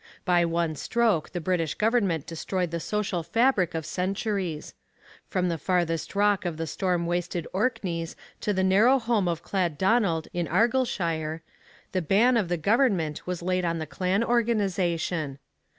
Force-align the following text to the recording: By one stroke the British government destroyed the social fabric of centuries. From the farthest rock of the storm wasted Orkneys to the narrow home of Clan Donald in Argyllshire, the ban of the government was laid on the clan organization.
By 0.25 0.45
one 0.45 0.73
stroke 0.73 1.29
the 1.29 1.39
British 1.39 1.75
government 1.75 2.25
destroyed 2.25 2.71
the 2.71 2.79
social 2.79 3.21
fabric 3.21 3.75
of 3.75 3.85
centuries. 3.85 4.73
From 5.27 5.47
the 5.47 5.59
farthest 5.59 6.15
rock 6.15 6.43
of 6.43 6.57
the 6.57 6.65
storm 6.65 7.05
wasted 7.05 7.45
Orkneys 7.53 8.15
to 8.39 8.51
the 8.51 8.63
narrow 8.63 8.97
home 8.97 9.27
of 9.27 9.43
Clan 9.43 9.75
Donald 9.77 10.27
in 10.33 10.47
Argyllshire, 10.47 11.41
the 11.91 12.01
ban 12.01 12.35
of 12.35 12.49
the 12.49 12.57
government 12.57 13.27
was 13.27 13.43
laid 13.43 13.63
on 13.63 13.77
the 13.77 13.85
clan 13.85 14.23
organization. 14.23 15.37